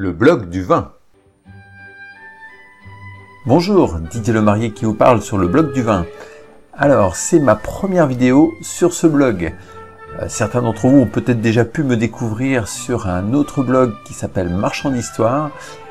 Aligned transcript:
Le 0.00 0.12
blog 0.12 0.48
du 0.48 0.62
vin. 0.62 0.92
Bonjour, 3.46 3.98
Didier 3.98 4.32
Lemarié 4.32 4.70
qui 4.70 4.84
vous 4.84 4.94
parle 4.94 5.20
sur 5.20 5.38
le 5.38 5.48
blog 5.48 5.72
du 5.72 5.82
vin. 5.82 6.06
Alors, 6.72 7.16
c'est 7.16 7.40
ma 7.40 7.56
première 7.56 8.06
vidéo 8.06 8.54
sur 8.62 8.92
ce 8.92 9.08
blog. 9.08 9.52
Euh, 10.20 10.26
certains 10.28 10.62
d'entre 10.62 10.86
vous 10.86 11.00
ont 11.00 11.08
peut-être 11.08 11.40
déjà 11.40 11.64
pu 11.64 11.82
me 11.82 11.96
découvrir 11.96 12.68
sur 12.68 13.08
un 13.08 13.34
autre 13.34 13.64
blog 13.64 13.92
qui 14.04 14.14
s'appelle 14.14 14.50
Marchand 14.50 14.92
d'Histoire. 14.92 15.50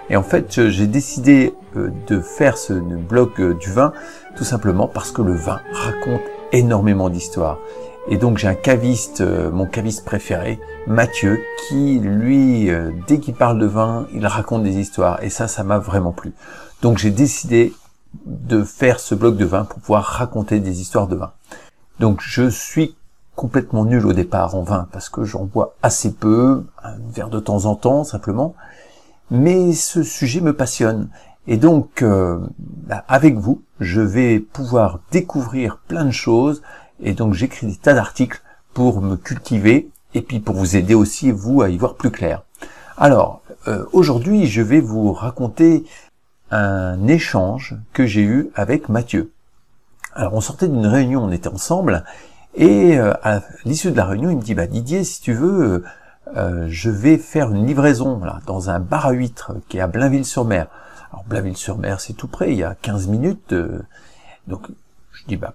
Et 0.10 0.16
en 0.16 0.24
fait, 0.24 0.70
j'ai 0.70 0.88
décidé 0.88 1.54
euh, 1.76 1.90
de 2.08 2.22
faire 2.22 2.58
ce 2.58 2.72
blog 2.72 3.32
euh, 3.40 3.56
du 3.56 3.74
vin 3.74 3.92
tout 4.38 4.46
simplement 4.46 4.88
parce 4.88 5.12
que 5.12 5.22
le 5.22 5.34
vin 5.34 5.60
raconte 5.74 6.22
énormément 6.52 7.10
d'histoires. 7.10 7.60
Et 8.10 8.18
donc 8.18 8.38
j'ai 8.38 8.48
un 8.48 8.56
caviste, 8.56 9.22
mon 9.22 9.66
caviste 9.66 10.06
préféré, 10.06 10.60
Mathieu, 10.88 11.42
qui 11.68 12.00
lui, 12.00 12.70
dès 13.08 13.20
qu'il 13.20 13.34
parle 13.34 13.60
de 13.60 13.66
vin, 13.66 14.08
il 14.14 14.26
raconte 14.26 14.64
des 14.64 14.78
histoires. 14.78 15.22
Et 15.24 15.30
ça, 15.30 15.48
ça 15.48 15.64
m'a 15.64 15.78
vraiment 15.78 16.14
plu. 16.14 16.34
Donc 16.82 16.98
j'ai 16.98 17.12
décidé 17.12 17.74
de 18.26 18.64
faire 18.64 19.00
ce 19.02 19.14
blog 19.14 19.36
de 19.36 19.44
vin 19.46 19.66
pour 19.66 19.80
pouvoir 19.80 20.04
raconter 20.04 20.60
des 20.60 20.80
histoires 20.80 21.08
de 21.08 21.18
vin. 21.18 21.34
Donc 22.00 22.22
je 22.22 22.50
suis 22.50 22.96
complètement 23.36 23.84
nul 23.84 24.06
au 24.06 24.14
départ 24.14 24.56
en 24.56 24.64
vin 24.64 24.88
parce 24.92 25.10
que 25.10 25.24
j'en 25.24 25.44
bois 25.44 25.76
assez 25.84 26.14
peu, 26.14 26.64
un 26.84 26.96
verre 27.14 27.30
de 27.30 27.40
temps 27.40 27.66
en 27.66 27.76
temps 27.76 28.04
simplement, 28.04 28.56
mais 29.30 29.74
ce 29.74 30.02
sujet 30.02 30.40
me 30.40 30.54
passionne. 30.54 31.10
Et 31.48 31.58
donc, 31.58 32.02
euh, 32.02 32.40
bah, 32.60 33.06
avec 33.08 33.36
vous, 33.36 33.62
je 33.80 34.02
vais 34.02 34.40
pouvoir 34.40 35.00
découvrir 35.12 35.78
plein 35.88 36.04
de 36.04 36.12
choses, 36.12 36.62
et 37.02 37.14
donc 37.14 37.34
j'écris 37.34 37.68
des 37.68 37.76
tas 37.78 37.94
d'articles 37.94 38.42
pour 38.74 39.02
me 39.02 39.16
cultiver, 39.16 39.90
et 40.14 40.22
puis 40.22 40.42
pour 40.42 40.56
vous 40.56 40.76
aider 40.76 40.94
aussi, 40.94 41.32
vous, 41.32 41.62
à 41.62 41.70
y 41.70 41.78
voir 41.78 41.96
plus 41.96 42.12
clair. 42.12 42.44
Alors, 42.98 43.42
euh, 43.68 43.86
aujourd'hui, 43.94 44.48
je 44.48 44.62
vais 44.62 44.82
vous 44.82 45.14
raconter 45.14 45.86
un 46.52 47.08
échange 47.08 47.76
que 47.94 48.06
j'ai 48.06 48.24
eu 48.24 48.50
avec 48.56 48.90
Mathieu. 48.90 49.32
Alors, 50.14 50.34
on 50.34 50.42
sortait 50.42 50.68
d'une 50.68 50.86
réunion, 50.86 51.24
on 51.24 51.32
était 51.32 51.48
ensemble, 51.48 52.04
et 52.56 52.98
euh, 52.98 53.14
à 53.24 53.42
l'issue 53.64 53.92
de 53.92 53.98
la 53.98 54.06
réunion, 54.06 54.32
il 54.32 54.38
me 54.38 54.42
dit, 54.42 54.56
bah 54.56 54.68
Didier, 54.68 55.06
si 55.06 55.22
tu 55.22 55.34
veux, 55.34 55.84
je 56.68 56.90
vais 56.90 57.18
faire 57.18 57.54
une 57.54 57.66
livraison 57.66 58.20
là, 58.20 58.42
dans 58.46 58.70
un 58.70 58.80
bar 58.80 59.06
à 59.06 59.12
huîtres 59.12 59.54
qui 59.70 59.78
est 59.78 59.82
à 59.82 59.88
Blainville-sur-Mer. 59.88 60.68
Alors 61.12 61.24
Blainville-sur-Mer, 61.26 62.00
c'est 62.00 62.14
tout 62.14 62.28
près, 62.28 62.52
il 62.52 62.58
y 62.58 62.64
a 62.64 62.76
15 62.76 63.08
minutes. 63.08 63.54
Euh, 63.54 63.82
donc 64.48 64.68
je 65.12 65.26
dis, 65.28 65.38
bah 65.38 65.54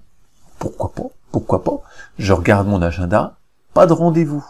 pourquoi 0.58 0.92
pas, 0.92 1.08
pourquoi 1.30 1.64
pas. 1.64 1.82
Je 2.18 2.32
regarde 2.32 2.66
mon 2.66 2.82
agenda, 2.82 3.36
pas 3.74 3.86
de 3.86 3.92
rendez-vous. 3.92 4.44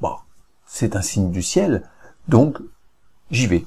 Bon, 0.00 0.14
c'est 0.66 0.96
un 0.96 1.02
signe 1.02 1.30
du 1.30 1.42
ciel, 1.42 1.82
donc 2.28 2.58
j'y 3.30 3.46
vais. 3.46 3.64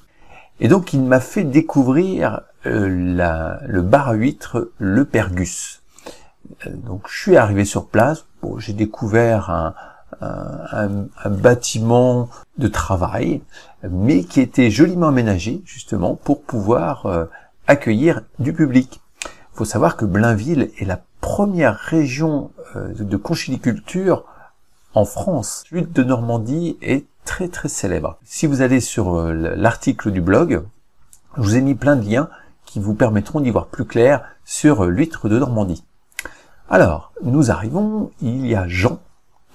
Et 0.59 0.67
donc 0.67 0.93
il 0.93 1.01
m'a 1.03 1.19
fait 1.19 1.43
découvrir 1.43 2.41
la, 2.63 3.59
le 3.65 3.81
bar 3.81 4.09
à 4.09 4.13
huîtres 4.13 4.71
Le 4.77 5.05
Pergus. 5.05 5.81
Euh, 6.65 6.71
donc 6.73 7.07
je 7.09 7.17
suis 7.17 7.37
arrivé 7.37 7.65
sur 7.65 7.87
place, 7.87 8.25
bon, 8.41 8.57
j'ai 8.59 8.73
découvert 8.73 9.49
un, 9.49 9.73
un, 10.21 11.29
bâtiment 11.29 12.29
de 12.57 12.67
travail, 12.67 13.41
mais 13.89 14.23
qui 14.23 14.41
était 14.41 14.69
joliment 14.69 15.07
aménagé 15.07 15.61
justement 15.65 16.15
pour 16.15 16.41
pouvoir 16.41 17.05
euh, 17.05 17.25
accueillir 17.67 18.21
du 18.39 18.53
public. 18.53 19.01
Faut 19.53 19.65
savoir 19.65 19.97
que 19.97 20.05
Blainville 20.05 20.71
est 20.79 20.85
la 20.85 21.01
première 21.21 21.75
région 21.75 22.51
euh, 22.75 22.93
de 22.93 23.17
conchiliculture 23.17 24.25
en 24.93 25.05
France. 25.05 25.63
L'huile 25.71 25.91
de 25.91 26.03
Normandie 26.03 26.77
est 26.81 27.05
très 27.25 27.47
très 27.47 27.69
célèbre. 27.69 28.17
Si 28.23 28.47
vous 28.47 28.61
allez 28.61 28.79
sur 28.79 29.21
l'article 29.23 30.11
du 30.11 30.21
blog, 30.21 30.63
je 31.37 31.41
vous 31.41 31.55
ai 31.55 31.61
mis 31.61 31.75
plein 31.75 31.95
de 31.95 32.07
liens 32.07 32.29
qui 32.65 32.79
vous 32.79 32.93
permettront 32.93 33.39
d'y 33.39 33.49
voir 33.49 33.67
plus 33.67 33.85
clair 33.85 34.23
sur 34.45 34.85
l'huître 34.85 35.27
de 35.27 35.39
Normandie. 35.39 35.83
Alors, 36.69 37.11
nous 37.23 37.51
arrivons, 37.51 38.11
il 38.21 38.47
y 38.47 38.55
a 38.55 38.67
Jean 38.67 38.99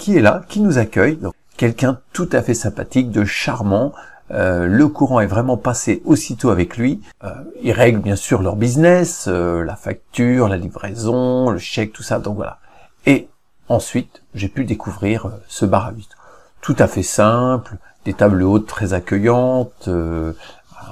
qui 0.00 0.16
est 0.16 0.22
là, 0.22 0.43
qui 0.49 0.61
nous 0.61 0.78
accueille, 0.78 1.19
quelqu'un 1.59 2.00
tout 2.15 2.28
à 2.33 2.41
fait 2.41 2.55
sympathique, 2.55 3.11
de 3.11 3.27
charmant, 3.27 3.93
euh, 4.31 4.66
le 4.66 4.88
courant 4.88 5.21
est 5.21 5.27
vraiment 5.27 5.59
passé 5.59 6.00
aussitôt 6.06 6.49
avec 6.49 6.78
lui. 6.78 7.03
Euh, 7.22 7.34
ils 7.62 7.72
règlent 7.72 8.00
bien 8.00 8.16
sûr 8.16 8.41
leur 8.41 8.56
business, 8.56 9.27
euh, 9.28 9.62
la 9.62 9.77
facture, 9.77 10.49
la 10.49 10.56
livraison, 10.56 11.50
le 11.50 11.59
chèque, 11.59 11.93
tout 11.93 12.03
ça, 12.03 12.19
donc 12.19 12.37
voilà. 12.37 12.59
Et 13.05 13.28
ensuite, 13.69 14.22
j'ai 14.34 14.49
pu 14.49 14.65
découvrir 14.65 15.27
euh, 15.27 15.31
ce 15.49 15.66
bar 15.66 15.89
à 15.89 15.93
huîtres. 15.93 16.16
Tout 16.62 16.77
à 16.78 16.89
fait 16.89 17.03
simple, 17.03 17.77
des 18.06 18.15
tables 18.15 18.43
hautes 18.43 18.66
très 18.66 18.94
accueillantes, 18.94 19.89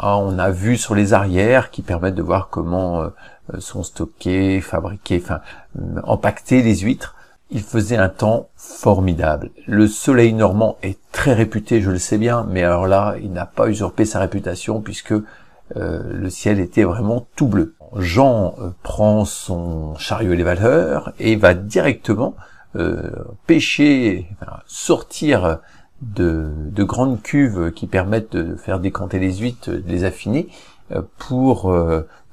on 0.03 0.39
a 0.39 0.51
vu 0.51 0.77
sur 0.77 0.95
les 0.95 1.15
arrières 1.15 1.71
qui 1.71 1.81
permettent 1.81 2.15
de 2.15 2.23
voir 2.23 2.49
comment 2.51 3.11
sont 3.59 3.83
stockés, 3.83 4.61
fabriqués, 4.61 5.21
enfin 5.23 5.41
empaquetés 6.05 6.63
les 6.63 6.77
huîtres. 6.77 7.15
Il 7.51 7.63
faisait 7.63 7.97
un 7.97 8.09
temps 8.09 8.49
formidable. 8.57 9.51
Le 9.67 9.87
soleil 9.87 10.35
normand 10.35 10.77
est 10.83 10.99
très 11.13 11.33
réputé, 11.33 11.81
je 11.81 11.91
le 11.91 11.99
sais 11.99 12.19
bien, 12.19 12.47
mais 12.49 12.63
alors 12.63 12.87
là, 12.87 13.17
il 13.23 13.33
n'a 13.33 13.47
pas 13.47 13.69
usurpé 13.69 14.05
sa 14.05 14.21
réputation 14.21 14.81
puisque 14.81 15.13
euh, 15.13 15.23
le 15.75 16.31
ciel 16.31 16.61
était 16.61 16.85
vraiment 16.85 17.27
tout 17.37 17.47
bleu. 17.47 17.75
Jean 17.97 18.55
prend 18.83 19.25
son 19.25 19.95
chariot 19.97 20.35
élévateur 20.35 21.13
et 21.19 21.37
va 21.37 21.55
directement 21.55 22.35
pêcher, 23.47 24.29
sortir 24.67 25.59
de, 26.03 26.53
de, 26.71 26.85
grandes 26.85 27.23
cuves 27.23 27.73
qui 27.73 27.87
permettent 27.87 28.37
de 28.37 28.57
faire 28.57 28.79
décanter 28.79 29.19
les 29.19 29.39
huîtres, 29.39 29.71
de 29.71 29.83
les 29.87 30.05
affiner, 30.05 30.49
pour 31.19 31.73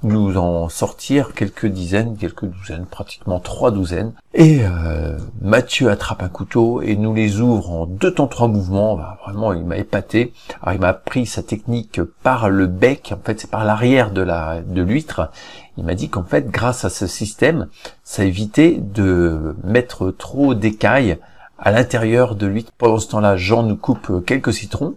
nous 0.06 0.38
en 0.38 0.70
sortir 0.70 1.34
quelques 1.34 1.66
dizaines, 1.66 2.16
quelques 2.16 2.46
douzaines, 2.46 2.86
pratiquement 2.86 3.40
trois 3.40 3.72
douzaines. 3.72 4.14
Et 4.34 4.62
euh, 4.64 5.18
Mathieu 5.42 5.90
attrape 5.90 6.22
un 6.22 6.30
couteau 6.30 6.82
et 6.82 6.96
nous 6.96 7.14
les 7.14 7.42
ouvre 7.42 7.72
en 7.72 7.86
deux 7.86 8.14
temps 8.14 8.28
trois 8.28 8.48
mouvements. 8.48 8.96
Bah, 8.96 9.18
vraiment, 9.26 9.52
il 9.54 9.66
m'a 9.66 9.78
épaté. 9.78 10.34
Alors 10.62 10.76
il 10.76 10.82
m'a 10.82 10.90
appris 10.90 11.26
sa 11.26 11.42
technique 11.42 12.02
par 12.24 12.50
le 12.50 12.68
bec, 12.68 13.14
en 13.16 13.26
fait 13.26 13.42
c'est 13.42 13.50
par 13.50 13.66
l'arrière 13.66 14.12
de 14.12 14.22
la 14.22 14.62
de 14.62 14.82
l'huître. 14.82 15.32
Il 15.78 15.84
m'a 15.84 15.96
dit 15.96 16.10
qu'en 16.10 16.24
fait, 16.24 16.50
grâce 16.50 16.86
à 16.86 16.90
ce 16.90 17.08
système, 17.08 17.68
ça 18.04 18.24
évitait 18.24 18.78
de 18.80 19.56
mettre 19.64 20.12
trop 20.12 20.54
d'écailles 20.54 21.18
à 21.58 21.72
l'intérieur 21.72 22.36
de 22.36 22.48
l'huître. 22.48 22.72
Pendant 22.78 23.00
ce 23.00 23.10
temps-là, 23.10 23.36
Jean 23.36 23.64
nous 23.64 23.76
coupe 23.76 24.24
quelques 24.26 24.54
citrons. 24.54 24.96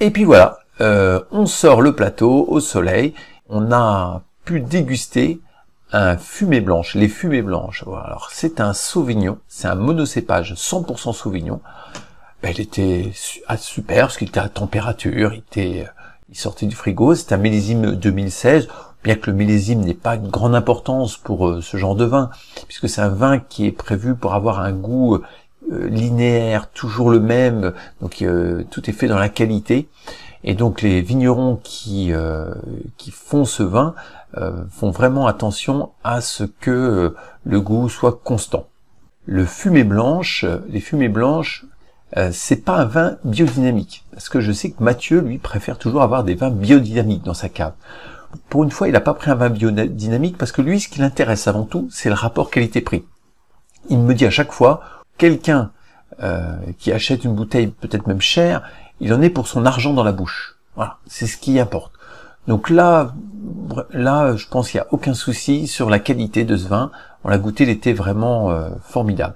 Et 0.00 0.10
puis 0.10 0.24
voilà, 0.24 0.58
euh, 0.80 1.20
on 1.30 1.46
sort 1.46 1.82
le 1.82 1.94
plateau 1.94 2.46
au 2.48 2.60
soleil 2.60 3.14
on 3.48 3.72
a 3.72 4.22
pu 4.44 4.60
déguster 4.60 5.40
un 5.92 6.16
fumée 6.18 6.60
blanche, 6.60 6.94
les 6.94 7.08
fumées 7.08 7.42
blanches. 7.42 7.82
Alors 7.82 8.28
c'est 8.30 8.60
un 8.60 8.72
Sauvignon, 8.72 9.38
c'est 9.48 9.68
un 9.68 9.74
monocépage 9.74 10.54
100% 10.54 11.14
Sauvignon. 11.14 11.60
Ben, 12.42 12.52
il 12.54 12.60
était 12.60 13.10
ah, 13.48 13.56
super 13.56 14.06
parce 14.06 14.18
qu'il 14.18 14.28
était 14.28 14.40
à 14.40 14.48
température, 14.48 15.32
il 15.56 15.80
euh, 15.80 15.84
sortait 16.32 16.66
du 16.66 16.76
frigo. 16.76 17.14
C'est 17.14 17.32
un 17.32 17.38
millésime 17.38 17.96
2016, 17.96 18.68
bien 19.02 19.16
que 19.16 19.30
le 19.30 19.36
millésime 19.36 19.80
n'ait 19.80 19.94
pas 19.94 20.14
une 20.14 20.28
grande 20.28 20.54
importance 20.54 21.16
pour 21.16 21.48
euh, 21.48 21.60
ce 21.62 21.76
genre 21.78 21.96
de 21.96 22.04
vin, 22.04 22.30
puisque 22.68 22.88
c'est 22.88 23.00
un 23.00 23.08
vin 23.08 23.38
qui 23.38 23.66
est 23.66 23.72
prévu 23.72 24.14
pour 24.14 24.34
avoir 24.34 24.60
un 24.60 24.72
goût 24.72 25.18
linéaire, 25.70 26.70
toujours 26.70 27.10
le 27.10 27.20
même. 27.20 27.74
Donc 28.00 28.24
tout 28.70 28.88
est 28.88 28.92
fait 28.92 29.06
dans 29.06 29.18
la 29.18 29.28
qualité. 29.28 29.88
Et 30.44 30.54
donc 30.54 30.82
les 30.82 31.00
vignerons 31.00 31.60
qui, 31.62 32.12
euh, 32.12 32.54
qui 32.96 33.10
font 33.10 33.44
ce 33.44 33.62
vin 33.62 33.94
euh, 34.36 34.64
font 34.70 34.90
vraiment 34.90 35.26
attention 35.26 35.90
à 36.04 36.20
ce 36.20 36.44
que 36.44 36.70
euh, 36.70 37.16
le 37.44 37.60
goût 37.60 37.88
soit 37.88 38.20
constant. 38.22 38.66
Le 39.26 39.44
fumée 39.44 39.84
blanche, 39.84 40.46
les 40.68 40.80
fumées 40.80 41.10
blanches, 41.10 41.66
c'est 42.32 42.64
pas 42.64 42.78
un 42.78 42.86
vin 42.86 43.18
biodynamique. 43.24 44.06
Parce 44.10 44.30
que 44.30 44.40
je 44.40 44.52
sais 44.52 44.70
que 44.70 44.82
Mathieu, 44.82 45.20
lui, 45.20 45.36
préfère 45.36 45.76
toujours 45.76 46.00
avoir 46.00 46.24
des 46.24 46.34
vins 46.34 46.48
biodynamiques 46.48 47.24
dans 47.24 47.34
sa 47.34 47.50
cave. 47.50 47.74
Pour 48.48 48.64
une 48.64 48.70
fois, 48.70 48.88
il 48.88 48.92
n'a 48.92 49.02
pas 49.02 49.12
pris 49.12 49.30
un 49.30 49.34
vin 49.34 49.50
biodynamique 49.50 50.38
parce 50.38 50.50
que 50.50 50.62
lui, 50.62 50.80
ce 50.80 50.88
qui 50.88 51.00
l'intéresse 51.00 51.46
avant 51.46 51.64
tout, 51.64 51.88
c'est 51.92 52.08
le 52.08 52.14
rapport 52.14 52.50
qualité-prix. 52.50 53.04
Il 53.90 53.98
me 53.98 54.14
dit 54.14 54.24
à 54.24 54.30
chaque 54.30 54.52
fois, 54.52 54.80
quelqu'un 55.18 55.72
qui 56.78 56.90
achète 56.90 57.24
une 57.24 57.34
bouteille 57.34 57.66
peut-être 57.66 58.06
même 58.06 58.22
chère, 58.22 58.62
il 59.00 59.12
en 59.12 59.22
est 59.22 59.30
pour 59.30 59.48
son 59.48 59.66
argent 59.66 59.92
dans 59.92 60.04
la 60.04 60.12
bouche. 60.12 60.56
Voilà, 60.74 60.98
c'est 61.06 61.26
ce 61.26 61.36
qui 61.36 61.58
importe. 61.58 61.92
Donc 62.46 62.70
là, 62.70 63.14
là, 63.92 64.34
je 64.36 64.46
pense 64.48 64.70
qu'il 64.70 64.80
n'y 64.80 64.86
a 64.86 64.92
aucun 64.92 65.14
souci 65.14 65.66
sur 65.66 65.90
la 65.90 65.98
qualité 65.98 66.44
de 66.44 66.56
ce 66.56 66.66
vin. 66.66 66.90
On 67.24 67.28
l'a 67.28 67.38
goûté, 67.38 67.64
il 67.64 67.70
était 67.70 67.92
vraiment 67.92 68.50
euh, 68.50 68.70
formidable. 68.82 69.34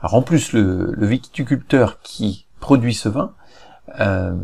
Alors 0.00 0.14
en 0.14 0.22
plus, 0.22 0.52
le, 0.52 0.94
viticulteur 0.96 2.00
qui 2.02 2.46
produit 2.60 2.94
ce 2.94 3.08
vin 3.08 3.32
euh, 4.00 4.34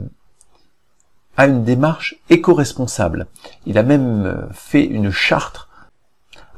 a 1.36 1.46
une 1.46 1.64
démarche 1.64 2.16
éco-responsable. 2.28 3.26
Il 3.64 3.78
a 3.78 3.82
même 3.82 4.26
euh, 4.26 4.46
fait 4.52 4.84
une 4.84 5.10
charte. 5.10 5.68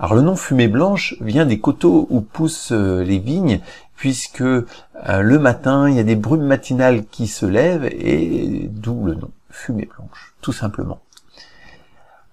Alors 0.00 0.14
le 0.14 0.22
nom 0.22 0.37
fumée 0.37 0.69
blanche 0.69 1.14
vient 1.20 1.46
des 1.46 1.60
coteaux 1.60 2.06
où 2.10 2.20
poussent 2.20 2.72
les 2.72 3.19
vignes 3.19 3.60
puisque 3.96 4.43
euh, 4.43 4.64
le 4.94 5.38
matin, 5.38 5.88
il 5.88 5.96
y 5.96 6.00
a 6.00 6.04
des 6.04 6.16
brumes 6.16 6.46
matinales 6.46 7.06
qui 7.06 7.26
se 7.26 7.46
lèvent, 7.46 7.87
et 7.87 8.69
d'où 8.70 9.04
le 9.04 9.14
nom 9.14 9.31
fumée 9.50 9.88
blanche, 9.96 10.34
tout 10.43 10.52
simplement. 10.52 11.00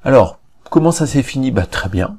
Alors, 0.04 0.40
comment 0.70 0.92
ça 0.92 1.08
s'est 1.08 1.24
fini? 1.24 1.52
Bah 1.52 1.66
très 1.66 1.90
bien. 1.90 2.18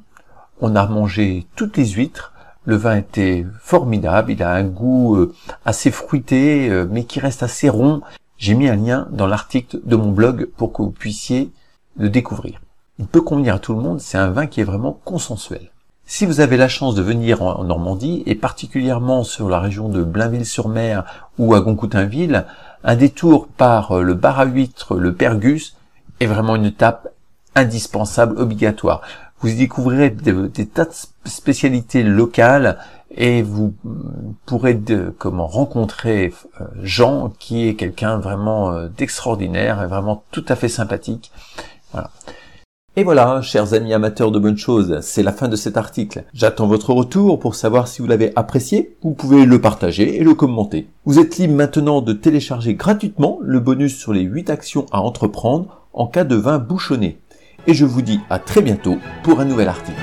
On 0.59 0.75
a 0.75 0.87
mangé 0.87 1.45
toutes 1.55 1.77
les 1.77 1.89
huîtres. 1.89 2.33
Le 2.65 2.75
vin 2.75 2.97
était 2.97 3.45
formidable. 3.59 4.31
Il 4.31 4.41
a 4.41 4.51
un 4.51 4.63
goût 4.63 5.15
euh, 5.15 5.33
assez 5.65 5.91
fruité, 5.91 6.67
euh, 6.69 6.87
mais 6.89 7.03
qui 7.03 7.19
reste 7.19 7.43
assez 7.43 7.69
rond. 7.69 8.01
J'ai 8.37 8.55
mis 8.55 8.67
un 8.67 8.75
lien 8.75 9.07
dans 9.11 9.27
l'article 9.27 9.79
de 9.85 9.95
mon 9.95 10.11
blog 10.11 10.49
pour 10.57 10.73
que 10.73 10.81
vous 10.81 10.89
puissiez 10.89 11.51
le 11.97 12.09
découvrir. 12.09 12.59
Il 12.97 13.05
peut 13.05 13.21
convenir 13.21 13.55
à 13.55 13.59
tout 13.59 13.73
le 13.73 13.81
monde. 13.81 14.01
C'est 14.01 14.17
un 14.17 14.31
vin 14.31 14.47
qui 14.47 14.61
est 14.61 14.65
vraiment 14.65 14.99
consensuel. 15.05 15.69
Si 16.07 16.27
vous 16.27 16.39
avez 16.39 16.55
la 16.55 16.67
chance 16.67 16.93
de 16.93 17.01
venir 17.01 17.41
en 17.41 17.63
Normandie, 17.63 18.21
et 18.27 18.35
particulièrement 18.35 19.23
sur 19.23 19.49
la 19.49 19.59
région 19.59 19.89
de 19.89 20.03
Blainville-sur-Mer 20.03 21.03
ou 21.39 21.55
à 21.55 21.61
Goncoutainville, 21.61 22.45
un 22.83 22.95
détour 22.95 23.47
par 23.47 23.91
euh, 23.93 24.03
le 24.03 24.13
bar 24.13 24.39
à 24.39 24.45
huîtres, 24.45 24.95
le 24.95 25.15
Pergus, 25.15 25.75
est 26.19 26.27
vraiment 26.27 26.55
une 26.55 26.65
étape 26.65 27.07
indispensable, 27.55 28.39
obligatoire. 28.39 29.01
Vous 29.39 29.49
y 29.49 29.55
découvrirez 29.55 30.11
des, 30.11 30.67
tas 30.67 30.85
de 30.85 30.93
spécialités 31.25 32.03
locales 32.03 32.77
et 33.09 33.41
vous 33.41 33.73
pourrez 34.45 34.79
comment 35.17 35.47
rencontrer 35.47 36.33
euh, 36.61 36.65
Jean 36.83 37.33
qui 37.39 37.67
est 37.67 37.73
quelqu'un 37.73 38.17
vraiment 38.17 38.71
euh, 38.71 38.87
d'extraordinaire 38.89 39.81
et 39.81 39.87
vraiment 39.87 40.23
tout 40.29 40.45
à 40.47 40.55
fait 40.55 40.69
sympathique. 40.69 41.31
Voilà. 41.91 42.11
Et 42.97 43.03
voilà, 43.03 43.41
chers 43.41 43.73
amis 43.73 43.93
amateurs 43.93 44.31
de 44.31 44.39
bonnes 44.39 44.57
choses, 44.57 44.99
c'est 45.01 45.21
la 45.21 45.33
fin 45.33 45.49
de 45.49 45.57
cet 45.57 45.75
article. 45.75 46.23
J'attends 46.33 46.65
votre 46.65 46.93
retour 46.93 47.39
pour 47.39 47.53
savoir 47.53 47.89
si 47.89 48.01
vous 48.01 48.07
l'avez 48.07 48.31
apprécié. 48.37 48.95
Vous 49.01 49.11
pouvez 49.11 49.45
le 49.45 49.59
partager 49.59 50.15
et 50.15 50.23
le 50.23 50.33
commenter. 50.33 50.87
Vous 51.03 51.19
êtes 51.19 51.37
libre 51.37 51.55
maintenant 51.55 52.01
de 52.01 52.13
télécharger 52.13 52.73
gratuitement 52.75 53.37
le 53.41 53.59
bonus 53.59 53.97
sur 53.97 54.13
les 54.13 54.21
8 54.21 54.49
actions 54.49 54.85
à 54.93 55.01
entreprendre 55.01 55.81
en 55.91 56.07
cas 56.07 56.23
de 56.23 56.37
vin 56.37 56.57
bouchonné. 56.57 57.19
Et 57.67 57.73
je 57.73 57.83
vous 57.83 58.01
dis 58.01 58.21
à 58.29 58.39
très 58.39 58.61
bientôt 58.61 58.95
pour 59.23 59.41
un 59.41 59.45
nouvel 59.45 59.67
article. 59.67 59.99